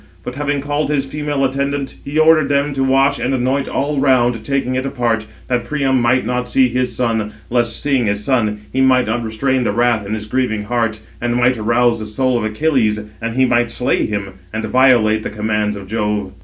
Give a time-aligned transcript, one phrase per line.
[0.23, 4.43] But having called his female attendants, he ordered them to wash and anoint all round,
[4.43, 8.81] taking it apart, that Priam might not see his son; lest, seeing his son, he
[8.81, 12.43] might not restrain the wrath in his grieving heart, and might arouse the soul of
[12.43, 16.31] Achilles, and he might slay him, and violate the commands of Jove.